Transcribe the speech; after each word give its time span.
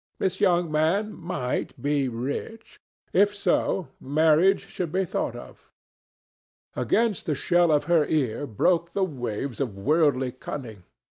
This 0.17 0.41
young 0.41 0.71
man 0.71 1.13
might 1.13 1.79
be 1.79 2.09
rich. 2.09 2.81
If 3.13 3.35
so, 3.35 3.89
marriage 3.99 4.61
should 4.65 4.91
be 4.91 5.05
thought 5.05 5.35
of. 5.35 5.69
Against 6.75 7.27
the 7.27 7.35
shell 7.35 7.71
of 7.71 7.83
her 7.83 8.07
ear 8.07 8.47
broke 8.47 8.93
the 8.93 9.03
waves 9.05 9.61
of 9.61 9.77
worldly 9.77 10.31
cunning. 10.31 10.85